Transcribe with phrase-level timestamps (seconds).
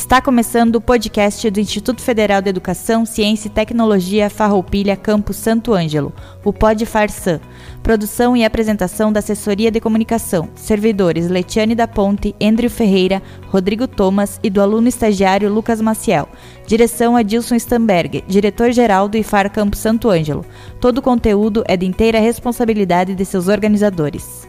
[0.00, 5.74] Está começando o podcast do Instituto Federal de Educação, Ciência e Tecnologia Farroupilha Campus Santo
[5.74, 6.10] Ângelo,
[6.42, 7.38] o Pod Farsan.
[7.82, 10.48] Produção e apresentação da Assessoria de Comunicação.
[10.54, 16.28] Servidores Letiane da Ponte, Andrew Ferreira, Rodrigo Thomas e do aluno estagiário Lucas Maciel.
[16.66, 20.46] Direção Adilson Stamberg, diretor-geral do IFAR Campus Santo Ângelo.
[20.80, 24.48] Todo o conteúdo é de inteira responsabilidade de seus organizadores.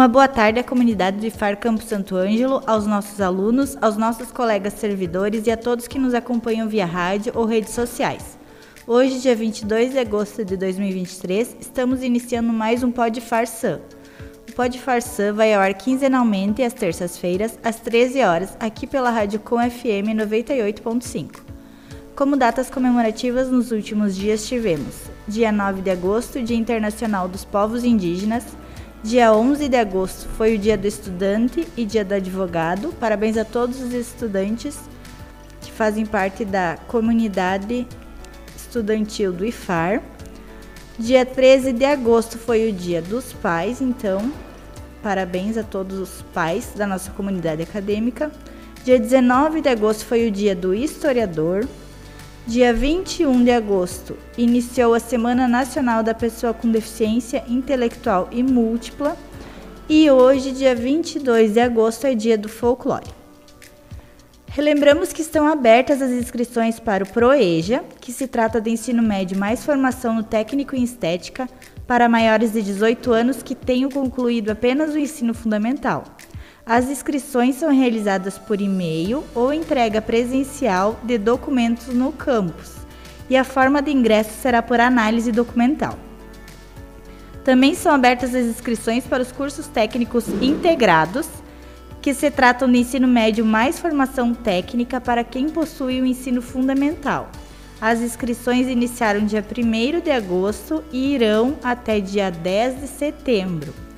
[0.00, 4.32] Uma boa tarde à comunidade do IFAR Campo Santo Ângelo, aos nossos alunos, aos nossos
[4.32, 8.38] colegas servidores e a todos que nos acompanham via rádio ou redes sociais.
[8.86, 13.78] Hoje, dia 22 de agosto de 2023, estamos iniciando mais um Pod Farsan.
[14.48, 19.38] O Pod Farsan vai ao ar quinzenalmente às terças-feiras, às 13 horas, aqui pela Rádio
[19.40, 21.40] Com FM 98.5.
[22.16, 27.84] Como datas comemorativas nos últimos dias tivemos: dia 9 de agosto, Dia Internacional dos Povos
[27.84, 28.46] Indígenas,
[29.02, 32.92] Dia 11 de agosto foi o dia do estudante e dia do advogado.
[33.00, 34.78] Parabéns a todos os estudantes
[35.62, 37.88] que fazem parte da comunidade
[38.54, 40.02] estudantil do IFAR.
[40.98, 44.30] Dia 13 de agosto foi o dia dos pais, então
[45.02, 48.30] parabéns a todos os pais da nossa comunidade acadêmica.
[48.84, 51.66] Dia 19 de agosto foi o dia do historiador.
[52.50, 59.16] Dia 21 de agosto, iniciou a Semana Nacional da Pessoa com Deficiência Intelectual e Múltipla.
[59.88, 63.06] E hoje, dia 22 de agosto, é dia do folclore.
[64.48, 69.38] Relembramos que estão abertas as inscrições para o ProEja, que se trata de ensino médio
[69.38, 71.48] mais formação no técnico em estética
[71.86, 76.02] para maiores de 18 anos que tenham concluído apenas o ensino fundamental.
[76.70, 82.76] As inscrições são realizadas por e-mail ou entrega presencial de documentos no campus,
[83.28, 85.98] e a forma de ingresso será por análise documental.
[87.42, 91.26] Também são abertas as inscrições para os cursos técnicos integrados,
[92.00, 97.32] que se tratam de ensino médio mais formação técnica para quem possui o ensino fundamental.
[97.80, 103.89] As inscrições iniciaram dia 1 de agosto e irão até dia 10 de setembro.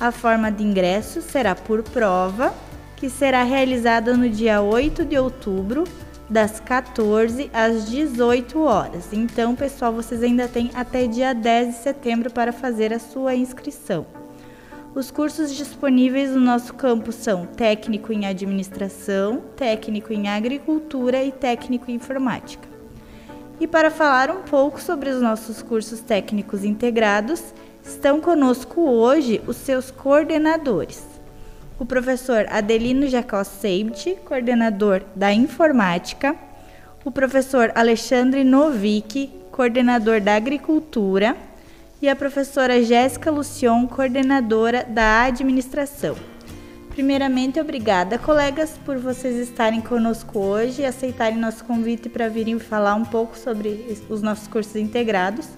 [0.00, 2.54] A forma de ingresso será por prova,
[2.96, 5.82] que será realizada no dia 8 de outubro,
[6.30, 9.12] das 14 às 18 horas.
[9.12, 14.06] Então, pessoal, vocês ainda têm até dia 10 de setembro para fazer a sua inscrição.
[14.94, 21.90] Os cursos disponíveis no nosso campus são técnico em administração, técnico em agricultura e técnico
[21.90, 22.68] em informática.
[23.60, 27.52] E para falar um pouco sobre os nossos cursos técnicos integrados,
[27.88, 31.02] Estão conosco hoje os seus coordenadores.
[31.80, 36.36] O professor Adelino Jacó Seibt, coordenador da informática,
[37.02, 41.34] o professor Alexandre Novick, coordenador da agricultura,
[42.00, 46.14] e a professora Jéssica Lucion, coordenadora da administração.
[46.90, 52.94] Primeiramente, obrigada, colegas, por vocês estarem conosco hoje e aceitarem nosso convite para virem falar
[52.94, 55.48] um pouco sobre os nossos cursos integrados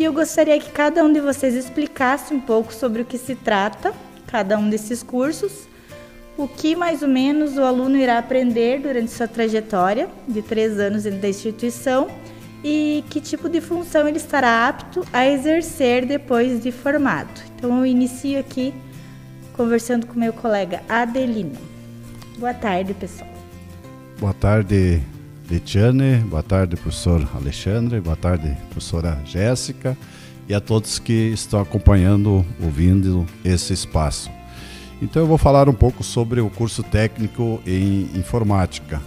[0.00, 3.34] e eu gostaria que cada um de vocês explicasse um pouco sobre o que se
[3.34, 3.92] trata,
[4.26, 5.68] cada um desses cursos,
[6.38, 11.02] o que mais ou menos o aluno irá aprender durante sua trajetória de três anos
[11.02, 12.08] dentro da instituição
[12.64, 17.42] e que tipo de função ele estará apto a exercer depois de formado.
[17.54, 18.72] Então eu inicio aqui
[19.52, 21.58] conversando com meu colega Adelino.
[22.38, 23.28] Boa tarde, pessoal.
[24.18, 25.02] Boa tarde,
[25.50, 29.98] Letiane, boa tarde, professor Alexandre, boa tarde, professora Jéssica
[30.48, 34.30] e a todos que estão acompanhando, ouvindo esse espaço.
[35.02, 39.02] Então eu vou falar um pouco sobre o curso técnico em informática.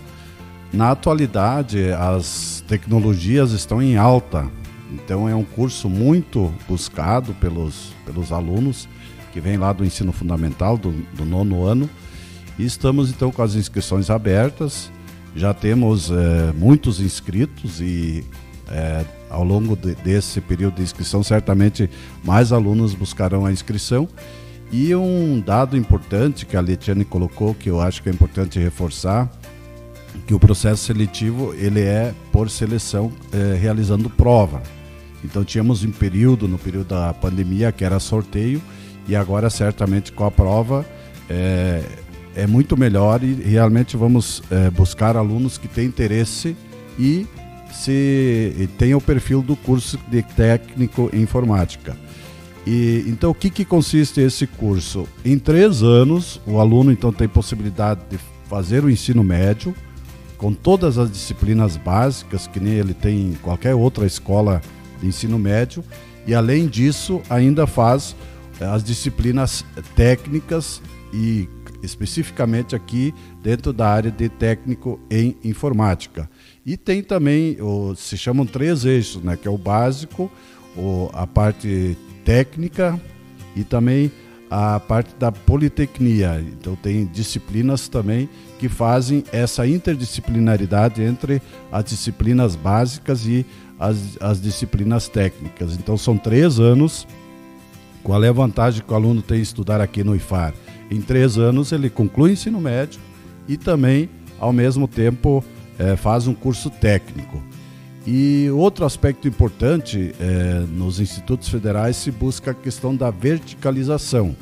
[0.73, 4.45] Na atualidade, as tecnologias estão em alta,
[4.91, 8.89] então é um curso muito buscado pelos, pelos alunos
[9.31, 11.89] que vêm lá do ensino fundamental, do, do nono ano,
[12.59, 14.91] e estamos então com as inscrições abertas
[15.35, 18.23] já temos é, muitos inscritos e
[18.69, 21.89] é, ao longo de, desse período de inscrição, certamente
[22.23, 24.07] mais alunos buscarão a inscrição.
[24.71, 29.31] E um dado importante que a Letiane colocou, que eu acho que é importante reforçar,
[30.25, 34.61] que o processo seletivo ele é por seleção é, realizando prova.
[35.23, 38.61] Então tínhamos um período, no período da pandemia, que era sorteio,
[39.07, 40.85] e agora certamente com a prova
[41.29, 41.83] é,
[42.35, 46.55] é muito melhor e realmente vamos é, buscar alunos que têm interesse
[46.97, 47.27] e
[47.71, 51.97] se tenham o perfil do curso de técnico em informática.
[52.65, 55.07] E, então, o que, que consiste esse curso?
[55.25, 59.75] Em três anos, o aluno então tem possibilidade de fazer o ensino médio
[60.37, 64.61] com todas as disciplinas básicas, que nem ele tem em qualquer outra escola
[64.99, 65.83] de ensino médio,
[66.27, 68.15] e além disso, ainda faz
[68.59, 69.65] eh, as disciplinas
[69.95, 70.81] técnicas
[71.13, 71.47] e
[71.83, 73.13] especificamente aqui
[73.43, 76.29] dentro da área de técnico em informática.
[76.65, 80.31] E tem também, o, se chamam três eixos, né, que é o básico,
[80.75, 82.99] o, a parte técnica
[83.55, 84.11] e também
[84.49, 86.39] a parte da politecnia.
[86.39, 88.29] Então tem disciplinas também
[88.59, 91.41] que fazem essa interdisciplinaridade entre
[91.71, 93.45] as disciplinas básicas e
[93.79, 95.73] as, as disciplinas técnicas.
[95.75, 97.05] Então são três anos.
[98.03, 100.53] Qual é a vantagem que o aluno tem de estudar aqui no IFAR?
[100.89, 102.99] Em três anos ele conclui o ensino médio
[103.47, 104.09] e também,
[104.39, 105.43] ao mesmo tempo,
[105.77, 107.41] é, faz um curso técnico.
[108.05, 114.35] E outro aspecto importante, é, nos institutos federais se busca a questão da verticalização.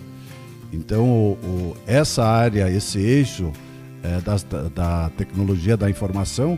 [0.74, 3.52] Então, o, o, essa área, esse eixo
[4.04, 4.20] é,
[4.70, 6.58] da, tecnologia da informação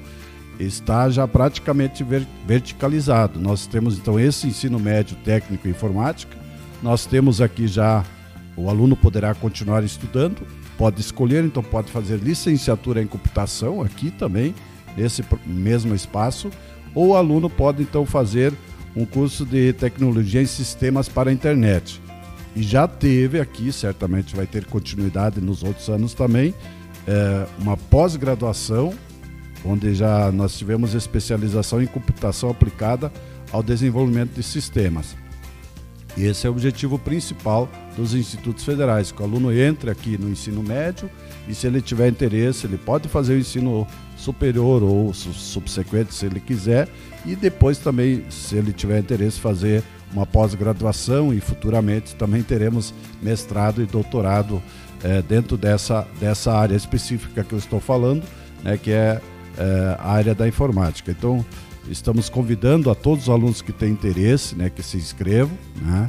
[0.60, 3.40] está já praticamente ver, verticalizado.
[3.40, 6.38] Nós temos então esse ensino médio técnico em informática,
[6.82, 8.06] nós temos aqui já
[8.56, 10.46] o aluno poderá continuar estudando,
[10.78, 14.54] pode escolher, então pode fazer licenciatura em computação aqui também,
[14.96, 16.50] nesse mesmo espaço,
[16.94, 18.54] ou o aluno pode então fazer
[18.96, 22.02] um curso de tecnologia em sistemas para a internet.
[22.56, 26.54] E já teve aqui, certamente vai ter continuidade nos outros anos também,
[27.08, 28.94] é, uma pós-graduação,
[29.66, 33.12] onde já nós tivemos especialização em computação aplicada
[33.52, 35.23] ao desenvolvimento de sistemas.
[36.16, 40.30] E esse é o objetivo principal dos institutos federais, que o aluno entre aqui no
[40.30, 41.10] ensino médio
[41.48, 46.40] e se ele tiver interesse, ele pode fazer o ensino superior ou subsequente se ele
[46.40, 46.88] quiser
[47.26, 49.84] e depois também, se ele tiver interesse, fazer
[50.14, 54.62] uma pós-graduação e futuramente também teremos mestrado e doutorado
[55.04, 58.24] é, dentro dessa, dessa área específica que eu estou falando,
[58.64, 59.20] né, que é,
[59.58, 61.12] é a área da informática.
[61.12, 61.44] Então,
[61.90, 66.08] Estamos convidando a todos os alunos que têm interesse, né, que se inscrevam, né,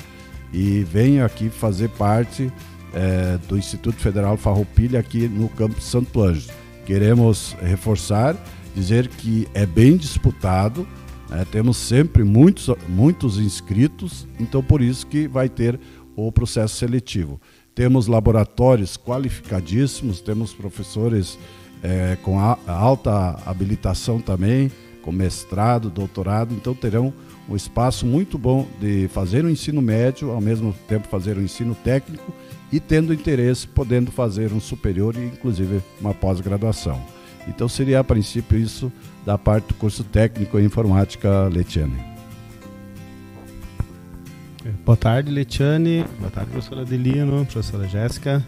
[0.53, 2.53] e venham aqui fazer parte
[2.93, 6.53] é, do Instituto Federal Farroupilha aqui no campus Santo Ângelo.
[6.87, 8.37] Queremos reforçar,
[8.75, 10.87] dizer que é bem disputado,
[11.29, 15.79] né, temos sempre muitos, muitos inscritos, então por isso que vai ter
[16.15, 17.41] o processo seletivo.
[17.75, 21.37] Temos laboratórios qualificadíssimos, temos professores
[21.82, 24.70] é, com a, alta habilitação também,
[25.05, 27.12] com mestrado, doutorado, então terão
[27.47, 31.75] um espaço muito bom de fazer o ensino médio, ao mesmo tempo fazer o ensino
[31.75, 32.33] técnico
[32.73, 36.99] e tendo interesse, podendo fazer um superior e inclusive uma pós-graduação.
[37.47, 38.91] Então seria a princípio isso
[39.27, 42.03] da parte do curso técnico em informática Letiane.
[44.87, 46.06] Boa tarde, Letiane.
[46.19, 48.43] Boa tarde, professora Adelino, professora Jéssica.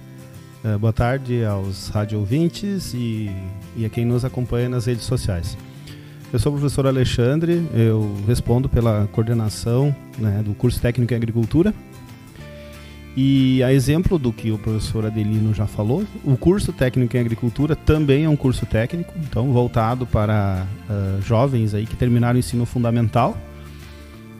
[0.64, 3.30] Eh, boa tarde aos rádio ouvintes e,
[3.76, 5.58] e a quem nos acompanha nas redes sociais.
[6.32, 11.72] Eu sou o professor Alexandre, eu respondo pela coordenação né, do curso técnico em agricultura.
[13.16, 17.74] E a exemplo do que o professor Adelino já falou, o curso técnico em agricultura
[17.74, 22.66] também é um curso técnico, então voltado para uh, jovens aí que terminaram o ensino
[22.66, 23.34] fundamental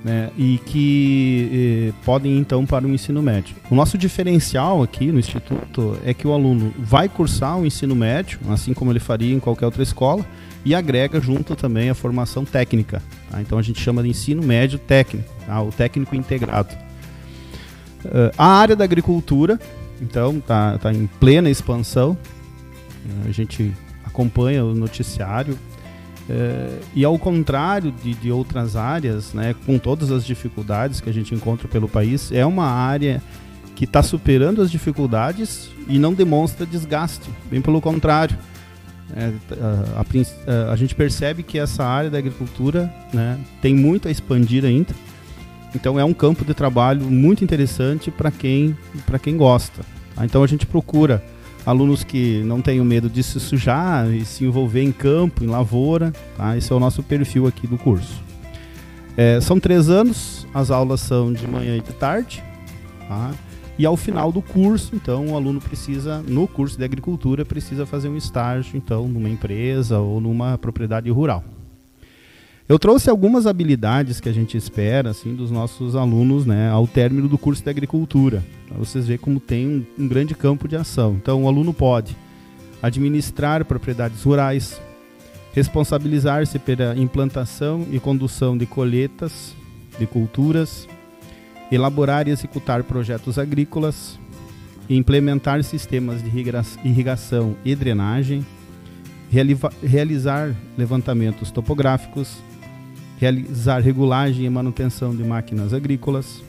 [0.07, 3.57] né, e que eh, podem então para o ensino médio.
[3.69, 8.39] O nosso diferencial aqui no instituto é que o aluno vai cursar o ensino médio,
[8.49, 10.25] assim como ele faria em qualquer outra escola,
[10.65, 13.03] e agrega junto também a formação técnica.
[13.29, 13.43] Tá?
[13.43, 15.61] Então a gente chama de ensino médio técnico, tá?
[15.61, 16.73] o técnico integrado.
[18.05, 19.59] Uh, a área da agricultura,
[20.01, 22.17] então, está tá em plena expansão.
[23.27, 25.59] A gente acompanha o noticiário.
[26.29, 31.13] Uh, e ao contrário de, de outras áreas, né, com todas as dificuldades que a
[31.13, 33.23] gente encontra pelo país, é uma área
[33.77, 37.31] que está superando as dificuldades e não demonstra desgaste.
[37.49, 38.37] Bem pelo contrário
[39.15, 44.11] é, a, a, a, gente percebe que essa área da agricultura né, tem muito a
[44.11, 44.95] expandir ainda.
[45.75, 48.77] Então é um campo de trabalho muito interessante para quem,
[49.23, 49.83] quem gosta.
[50.15, 50.25] Tá?
[50.25, 51.23] Então a gente procura
[51.67, 56.13] alunos que não tenham medo de se sujar e se envolver em campo, em lavoura.
[56.37, 56.57] Tá?
[56.57, 58.23] Esse é o nosso perfil aqui do curso.
[59.17, 62.43] É, são três anos, as aulas são de manhã e de tarde.
[63.09, 63.33] Tá?
[63.79, 68.09] E ao final do curso, então, o aluno precisa, no curso de agricultura, precisa fazer
[68.09, 71.45] um estágio, então, numa empresa ou numa propriedade rural.
[72.69, 77.29] Eu trouxe algumas habilidades que a gente espera, assim, dos nossos alunos, né, ao término
[77.29, 78.43] do curso de agricultura.
[78.67, 81.15] Para vocês verem como tem um, um grande campo de ação.
[81.15, 82.17] Então, o aluno pode
[82.83, 84.81] administrar propriedades rurais,
[85.53, 89.55] responsabilizar-se pela implantação e condução de colheitas,
[89.97, 90.89] de culturas,
[91.71, 94.19] elaborar e executar projetos agrícolas,
[94.91, 96.31] implementar sistemas de
[96.85, 98.45] irrigação e drenagem,
[99.83, 102.45] realizar levantamentos topográficos,
[103.19, 106.43] realizar regulagem e manutenção de máquinas agrícolas,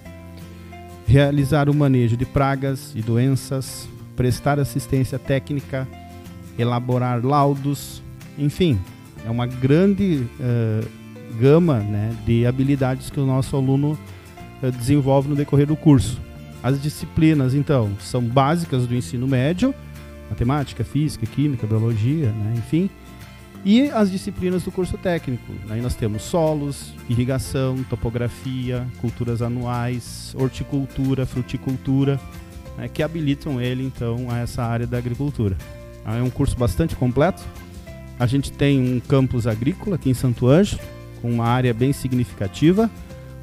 [1.08, 5.88] realizar o manejo de pragas e doenças, prestar assistência técnica,
[6.60, 8.02] elaborar laudos,
[8.38, 8.80] enfim,
[9.26, 10.88] é uma grande uh,
[11.40, 13.98] gama né, de habilidades que o nosso aluno
[14.62, 16.20] uh, desenvolve no decorrer do curso.
[16.62, 19.74] As disciplinas, então, são básicas do ensino médio,
[20.30, 22.90] matemática, física, química, biologia, né, enfim,
[23.68, 25.52] e as disciplinas do curso técnico.
[25.70, 32.18] Aí nós temos solos, irrigação, topografia, culturas anuais, horticultura, fruticultura,
[32.78, 35.58] né, que habilitam ele então a essa área da agricultura.
[36.06, 37.44] É um curso bastante completo.
[38.18, 40.82] A gente tem um campus agrícola aqui em Santo Ângelo,
[41.22, 42.90] com uma área bem significativa,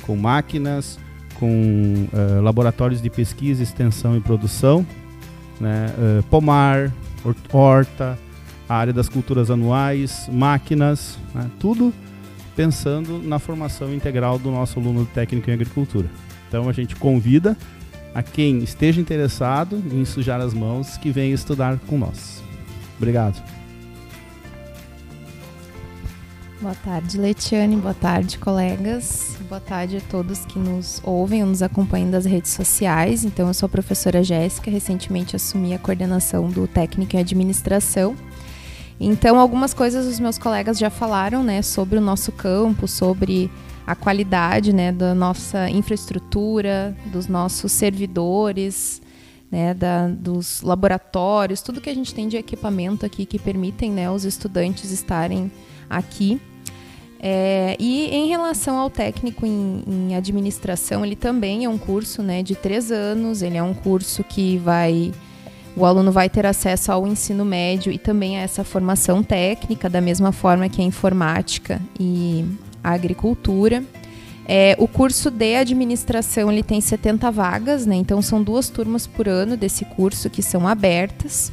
[0.06, 0.98] com máquinas,
[1.34, 4.86] com uh, laboratórios de pesquisa, extensão e produção,
[5.60, 6.90] né, uh, pomar,
[7.52, 8.18] horta,
[8.68, 11.92] a área das culturas anuais, máquinas, né, tudo
[12.56, 16.08] pensando na formação integral do nosso aluno técnico em agricultura.
[16.48, 17.56] Então a gente convida
[18.14, 22.42] a quem esteja interessado em sujar as mãos que venha estudar com nós.
[22.96, 23.42] Obrigado.
[26.60, 27.76] Boa tarde, Letiane.
[27.76, 29.36] Boa tarde, colegas.
[29.48, 33.22] Boa tarde a todos que nos ouvem ou nos acompanham das redes sociais.
[33.22, 38.16] Então, eu sou a professora Jéssica, recentemente assumi a coordenação do Técnico em Administração
[38.98, 43.50] então, algumas coisas os meus colegas já falaram, né, sobre o nosso campo, sobre
[43.86, 49.02] a qualidade, né, da nossa infraestrutura, dos nossos servidores,
[49.50, 54.10] né, da, dos laboratórios, tudo que a gente tem de equipamento aqui que permitem, né,
[54.10, 55.50] os estudantes estarem
[55.88, 56.40] aqui.
[57.26, 62.42] É, e em relação ao técnico em, em, administração, ele também é um curso, né,
[62.42, 63.40] de três anos.
[63.40, 65.10] Ele é um curso que vai
[65.76, 70.00] o aluno vai ter acesso ao ensino médio e também a essa formação técnica, da
[70.00, 72.44] mesma forma que a informática e
[72.82, 73.82] a agricultura.
[74.46, 77.96] É, o curso de administração ele tem 70 vagas, né?
[77.96, 81.52] então são duas turmas por ano desse curso que são abertas.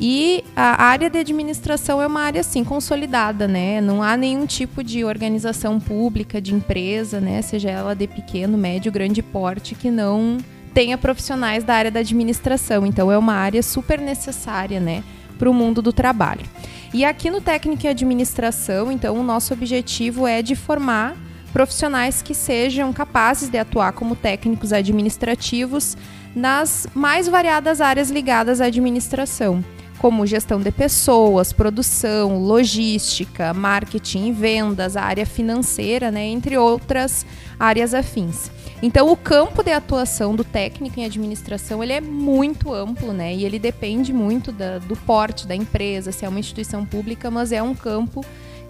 [0.00, 3.82] E a área de administração é uma área assim consolidada, né?
[3.82, 7.42] Não há nenhum tipo de organização pública, de empresa, né?
[7.42, 10.38] Seja ela de pequeno, médio, grande porte, que não
[10.72, 12.86] tenha profissionais da área da administração.
[12.86, 15.02] Então é uma área super necessária, né,
[15.38, 16.44] para o mundo do trabalho.
[16.92, 21.16] E aqui no técnico em administração, então o nosso objetivo é de formar
[21.52, 25.96] profissionais que sejam capazes de atuar como técnicos administrativos
[26.34, 29.64] nas mais variadas áreas ligadas à administração,
[30.00, 37.26] como gestão de pessoas, produção, logística, marketing e vendas, a área financeira, né, entre outras
[37.58, 38.50] áreas afins.
[38.82, 43.34] Então, o campo de atuação do técnico em administração ele é muito amplo, né?
[43.34, 47.52] E ele depende muito da, do porte da empresa, se é uma instituição pública, mas
[47.52, 48.24] é um campo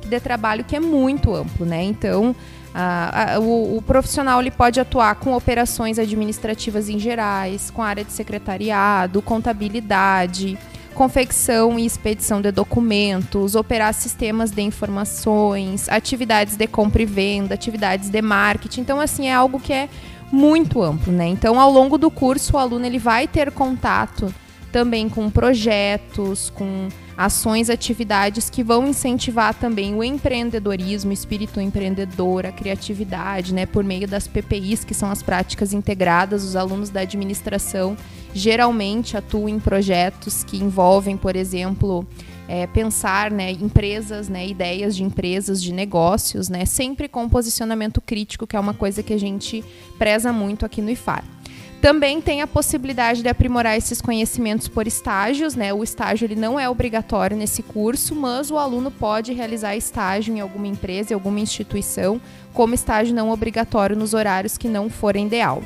[0.05, 1.81] de trabalho que é muito amplo, né?
[1.85, 2.35] Então,
[2.75, 8.05] a, a, o, o, profissional ele pode atuar com operações administrativas em gerais, com área
[8.05, 10.59] de secretariado, contabilidade,
[10.91, 18.11] confecção e expedição de documentos, operar sistemas de informações, atividades de compra e venda, atividades
[18.11, 18.83] de marketing.
[18.83, 19.89] Então, assim, é algo que é
[20.31, 21.27] muito amplo, né?
[21.27, 24.33] Então, ao longo do curso, o aluno ele vai ter contato
[24.73, 32.47] também com projetos, com ações, atividades que vão incentivar também o empreendedorismo, o espírito empreendedor,
[32.47, 36.43] a criatividade, né, por meio das PPIs, que são as práticas integradas.
[36.43, 37.97] Os alunos da administração
[38.33, 42.07] geralmente atuam em projetos que envolvem, por exemplo,
[42.49, 48.47] é, pensar né, empresas, né, ideias de empresas, de negócios, né, sempre com posicionamento crítico,
[48.47, 49.63] que é uma coisa que a gente
[49.99, 51.23] preza muito aqui no IFAR.
[51.81, 55.73] Também tem a possibilidade de aprimorar esses conhecimentos por estágios, né?
[55.73, 60.41] O estágio ele não é obrigatório nesse curso, mas o aluno pode realizar estágio em
[60.41, 62.21] alguma empresa, em alguma instituição,
[62.53, 65.65] como estágio não obrigatório nos horários que não forem de aula.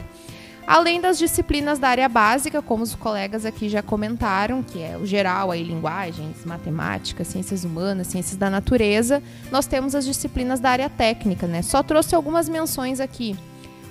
[0.65, 5.05] Além das disciplinas da área básica, como os colegas aqui já comentaram, que é o
[5.05, 10.89] geral, aí linguagens, matemática, ciências humanas, ciências da natureza, nós temos as disciplinas da área
[10.89, 11.61] técnica, né?
[11.61, 13.37] Só trouxe algumas menções aqui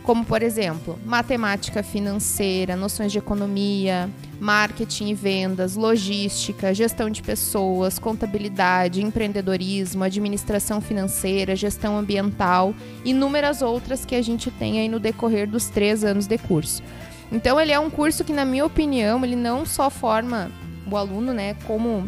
[0.03, 7.97] como por exemplo, matemática financeira, noções de economia, marketing e vendas, logística, gestão de pessoas,
[7.97, 14.99] contabilidade, empreendedorismo, administração financeira, gestão ambiental e inúmeras outras que a gente tem aí no
[14.99, 16.83] decorrer dos três anos de curso.
[17.31, 20.51] Então ele é um curso que, na minha opinião, ele não só forma
[20.91, 22.07] o aluno, né, como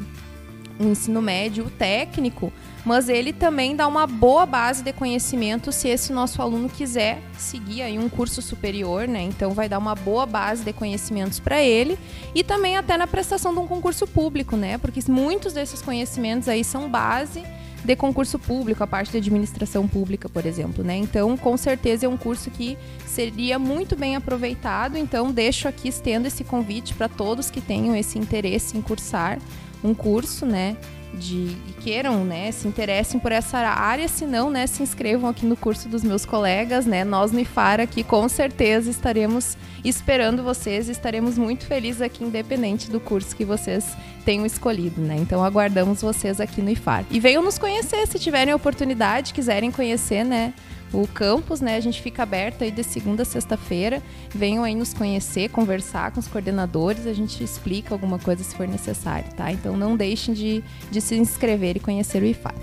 [0.80, 2.52] um ensino médio técnico,
[2.84, 7.82] mas ele também dá uma boa base de conhecimento se esse nosso aluno quiser seguir
[7.82, 9.22] aí um curso superior, né?
[9.22, 11.98] Então vai dar uma boa base de conhecimentos para ele
[12.34, 14.78] e também até na prestação de um concurso público, né?
[14.78, 17.44] Porque muitos desses conhecimentos aí são base
[17.86, 20.98] de concurso público, a parte de administração pública, por exemplo, né?
[20.98, 24.98] Então, com certeza é um curso que seria muito bem aproveitado.
[24.98, 29.38] Então, deixo aqui estendo esse convite para todos que tenham esse interesse em cursar
[29.84, 30.78] um curso, né?
[31.16, 35.56] de queiram, né, se interessem por essa área, se não, né, se inscrevam aqui no
[35.56, 37.04] curso dos meus colegas, né?
[37.04, 43.00] Nós no IFAR aqui com certeza estaremos esperando vocês, estaremos muito felizes aqui independente do
[43.00, 45.16] curso que vocês tenham escolhido, né?
[45.20, 47.06] Então aguardamos vocês aqui no IFAR.
[47.12, 50.54] E venham nos conhecer se tiverem oportunidade, quiserem conhecer, né?
[51.02, 51.76] O campus, né?
[51.76, 54.02] A gente fica aberto aí de segunda a sexta-feira.
[54.34, 58.68] Venham aí nos conhecer, conversar com os coordenadores, a gente explica alguma coisa se for
[58.68, 59.52] necessário, tá?
[59.52, 62.56] Então não deixem de, de se inscrever e conhecer o IFAI.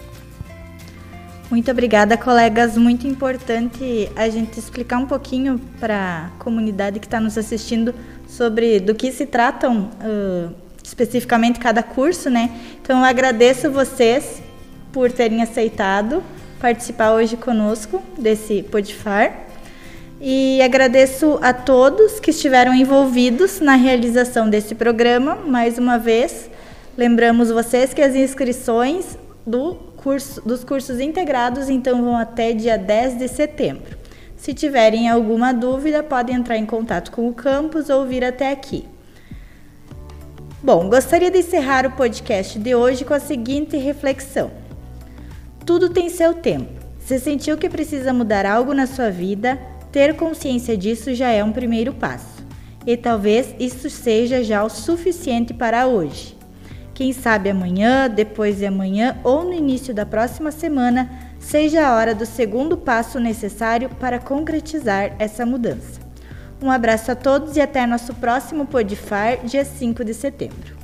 [1.50, 2.78] Muito obrigada, colegas.
[2.78, 7.94] Muito importante a gente explicar um pouquinho para a comunidade que está nos assistindo
[8.26, 12.50] sobre do que se tratam uh, especificamente cada curso, né?
[12.80, 14.42] Então eu agradeço vocês
[14.92, 16.22] por terem aceitado
[16.62, 19.36] participar hoje conosco desse Podifar.
[20.20, 25.34] E agradeço a todos que estiveram envolvidos na realização desse programa.
[25.34, 26.48] Mais uma vez,
[26.96, 33.18] lembramos vocês que as inscrições do curso, dos cursos integrados então vão até dia 10
[33.18, 33.98] de setembro.
[34.36, 38.84] Se tiverem alguma dúvida, podem entrar em contato com o campus ou vir até aqui.
[40.62, 44.61] Bom, gostaria de encerrar o podcast de hoje com a seguinte reflexão.
[45.64, 46.82] Tudo tem seu tempo.
[46.98, 49.58] Se sentiu que precisa mudar algo na sua vida,
[49.92, 52.44] ter consciência disso já é um primeiro passo.
[52.86, 56.36] E talvez isso seja já o suficiente para hoje.
[56.94, 62.14] Quem sabe amanhã, depois de amanhã ou no início da próxima semana seja a hora
[62.14, 66.00] do segundo passo necessário para concretizar essa mudança.
[66.60, 70.81] Um abraço a todos e até nosso próximo Podifar, dia 5 de setembro.